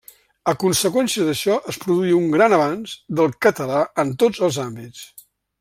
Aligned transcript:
A 0.51 0.53
conseqüència 0.61 1.27
d'això 1.27 1.57
es 1.73 1.77
produí 1.83 2.15
un 2.21 2.25
gran 2.37 2.57
avanç 2.59 2.97
del 3.21 3.39
català 3.47 3.81
en 4.05 4.19
tots 4.25 4.45
els 4.49 4.63
àmbits. 4.69 5.07